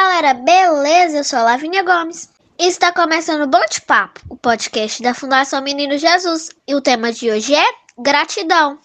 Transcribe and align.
galera, 0.00 0.32
beleza? 0.32 1.18
Eu 1.18 1.24
sou 1.24 1.40
a 1.40 1.42
Lavínia 1.42 1.82
Gomes. 1.82 2.28
Está 2.56 2.92
começando 2.92 3.42
o 3.42 3.46
Bate 3.48 3.80
Papo, 3.82 4.20
o 4.28 4.36
podcast 4.36 5.02
da 5.02 5.12
Fundação 5.12 5.60
Menino 5.60 5.98
Jesus. 5.98 6.50
E 6.68 6.74
o 6.76 6.80
tema 6.80 7.12
de 7.12 7.28
hoje 7.28 7.52
é 7.52 7.64
gratidão. 7.98 8.78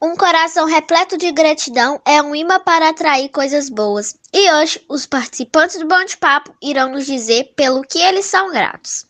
Um 0.00 0.14
coração 0.14 0.66
repleto 0.66 1.16
de 1.16 1.32
gratidão 1.32 2.02
é 2.04 2.20
um 2.20 2.34
imã 2.34 2.60
para 2.60 2.90
atrair 2.90 3.30
coisas 3.30 3.70
boas. 3.70 4.14
E 4.30 4.52
hoje, 4.52 4.84
os 4.90 5.06
participantes 5.06 5.78
do 5.78 5.86
Bate 5.86 6.18
Papo 6.18 6.54
irão 6.62 6.90
nos 6.90 7.06
dizer 7.06 7.54
pelo 7.56 7.80
que 7.80 7.98
eles 7.98 8.26
são 8.26 8.50
gratos. 8.50 9.06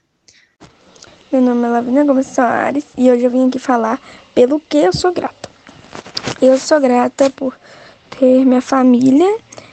Meu 1.33 1.43
nome 1.43 1.67
é 1.67 1.71
Lavínia 1.71 2.05
Gomes 2.05 2.29
Soares 2.29 2.85
e 2.97 3.11
hoje 3.11 3.25
eu 3.25 3.31
vim 3.31 3.49
aqui 3.49 3.59
falar 3.59 4.01
pelo 4.33 4.61
que 4.61 4.79
eu 4.79 4.93
sou 4.93 5.13
grata. 5.13 5.51
Eu 6.41 6.57
sou 6.57 6.81
grata 6.81 7.29
por 7.31 7.59
ter 8.17 8.45
minha 8.45 8.63
família, 8.63 9.29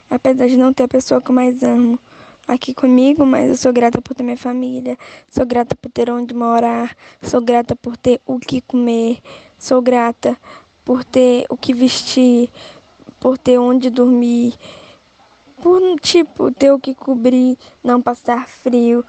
apesar 0.10 0.48
de 0.48 0.58
não 0.58 0.74
ter 0.74 0.84
a 0.84 0.88
pessoa 0.88 1.22
que 1.22 1.30
eu 1.30 1.36
mais 1.36 1.64
amo 1.64 2.00
aqui 2.48 2.74
comigo, 2.74 3.26
mas 3.26 3.50
eu 3.50 3.58
sou 3.58 3.74
grata 3.74 4.02
por 4.02 4.16
ter 4.16 4.24
minha 4.24 4.38
família, 4.38 4.98
sou 5.30 5.46
grata 5.46 5.76
por 5.76 5.92
ter 5.92 6.10
onde 6.10 6.34
morar, 6.34 6.96
sou 7.22 7.42
grata 7.42 7.76
por 7.76 7.98
ter 7.98 8.22
o 8.26 8.40
que 8.40 8.62
comer, 8.62 9.20
sou 9.60 9.82
grata 9.82 10.38
por 10.86 11.04
ter 11.04 11.46
o 11.50 11.58
que 11.58 11.74
vestir, 11.74 12.50
por 13.20 13.38
ter 13.38 13.58
onde 13.58 13.90
dormir, 13.90 14.54
por 15.62 15.82
tipo 16.00 16.52
ter 16.52 16.72
o 16.72 16.80
que 16.80 16.96
cobrir, 16.96 17.58
não 17.84 18.02
passar 18.02 18.48
frio, 18.48 19.04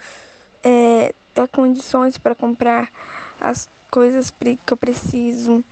é, 0.63 1.15
ter 1.33 1.49
condições 1.49 2.19
para 2.19 2.35
comprar 2.35 2.91
as 3.41 3.69
coisas 3.91 4.31
que 4.31 4.73
eu 4.73 4.77
preciso 4.77 5.65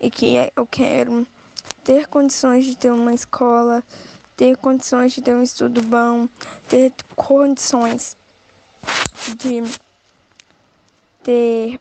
e 0.00 0.10
que 0.10 0.36
eu 0.56 0.66
quero, 0.66 1.26
ter 1.84 2.06
condições 2.06 2.64
de 2.64 2.76
ter 2.76 2.90
uma 2.90 3.12
escola, 3.12 3.84
ter 4.40 4.56
condições 4.56 5.12
de 5.12 5.20
ter 5.20 5.34
um 5.34 5.42
estudo 5.42 5.82
bom, 5.82 6.26
ter 6.66 6.94
condições 7.14 8.16
de 9.36 9.62
ter 11.22 11.78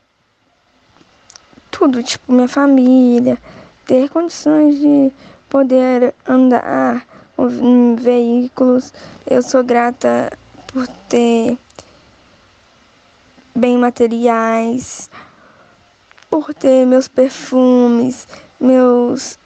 tudo, 1.72 2.04
tipo 2.04 2.34
minha 2.34 2.50
família, 2.50 3.38
ter 3.86 4.10
condições 4.10 4.78
de 4.78 5.10
poder 5.48 6.14
andar 6.28 7.08
em 7.38 7.96
veículos. 7.96 8.94
Eu 9.26 9.42
sou 9.42 9.64
grata 9.64 10.30
por 10.68 10.86
ter 11.08 11.58
bem 13.56 13.78
materiais, 13.78 15.10
por 16.30 16.54
ter 16.54 16.86
meus 16.86 17.08
perfumes, 17.08 18.28
meus 18.60 19.40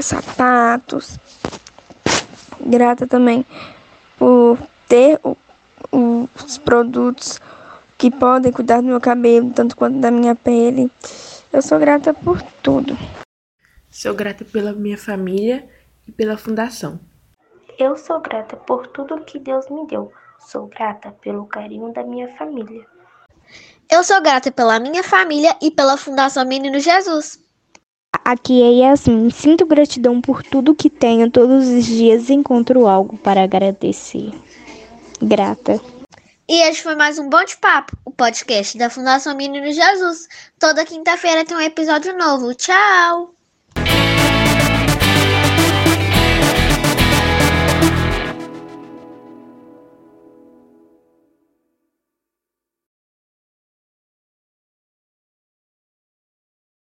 sapatos, 0.00 1.18
grata 2.66 3.06
também 3.06 3.44
por 4.18 4.58
ter 4.88 5.20
o, 5.22 6.28
os 6.44 6.58
produtos 6.58 7.40
que 7.98 8.10
podem 8.10 8.52
cuidar 8.52 8.80
do 8.80 8.86
meu 8.86 9.00
cabelo, 9.00 9.50
tanto 9.52 9.76
quanto 9.76 9.98
da 9.98 10.10
minha 10.10 10.34
pele. 10.34 10.90
Eu 11.52 11.62
sou 11.62 11.78
grata 11.78 12.12
por 12.12 12.40
tudo. 12.62 12.96
Sou 13.90 14.14
grata 14.14 14.44
pela 14.44 14.72
minha 14.72 14.98
família 14.98 15.66
e 16.06 16.12
pela 16.12 16.36
fundação. 16.36 17.00
Eu 17.78 17.96
sou 17.96 18.20
grata 18.20 18.56
por 18.56 18.86
tudo 18.88 19.24
que 19.24 19.38
Deus 19.38 19.68
me 19.70 19.86
deu. 19.86 20.12
Sou 20.38 20.66
grata 20.66 21.12
pelo 21.20 21.46
carinho 21.46 21.92
da 21.92 22.02
minha 22.02 22.28
família. 22.36 22.86
Eu 23.90 24.02
sou 24.02 24.20
grata 24.20 24.50
pela 24.50 24.78
minha 24.80 25.02
família 25.02 25.56
e 25.62 25.70
pela 25.70 25.96
Fundação 25.96 26.44
Menino 26.44 26.80
Jesus. 26.80 27.38
Aqui 28.26 28.60
é 28.60 28.82
Yasmin. 28.82 29.30
Sinto 29.30 29.64
gratidão 29.64 30.20
por 30.20 30.42
tudo 30.42 30.74
que 30.74 30.90
tenho. 30.90 31.30
Todos 31.30 31.68
os 31.68 31.86
dias 31.86 32.28
encontro 32.28 32.88
algo 32.88 33.16
para 33.18 33.44
agradecer. 33.44 34.32
Grata. 35.22 35.80
E 36.48 36.60
este 36.62 36.82
foi 36.82 36.96
mais 36.96 37.20
um 37.20 37.28
Bom 37.28 37.44
de 37.44 37.56
Papo, 37.56 37.96
o 38.04 38.10
podcast 38.10 38.76
da 38.76 38.90
Fundação 38.90 39.36
Menino 39.36 39.70
Jesus. 39.72 40.26
Toda 40.58 40.84
quinta-feira 40.84 41.44
tem 41.44 41.56
um 41.56 41.60
episódio 41.60 42.18
novo. 42.18 42.52
Tchau! 42.52 43.35